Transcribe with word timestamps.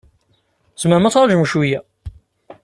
Tzemrem 0.75 1.07
ad 1.07 1.13
tṛajum 1.13 1.47
cwiya? 1.51 1.79